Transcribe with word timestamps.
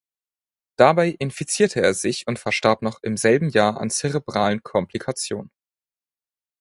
Dabei 0.77 1.09
infizierte 1.19 1.79
er 1.79 1.93
sich 1.93 2.25
und 2.25 2.39
verstarb 2.39 2.81
noch 2.81 3.03
im 3.03 3.17
selben 3.17 3.49
Jahr 3.49 3.79
an 3.79 3.91
„zerebralen 3.91 4.63
Komplikationen“. 4.63 5.51